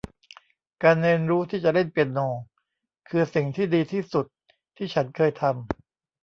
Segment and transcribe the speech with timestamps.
[0.83, 2.19] การเรียนรู้ที่จะเล่นเปียโน
[3.09, 4.25] คือสิ่งที่ดีที่สุด
[4.77, 5.53] ที่ฉันเคยทำ